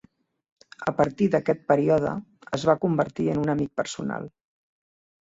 [0.91, 2.13] A partir d'aquest període
[2.59, 4.27] es va convertir en un amic personal.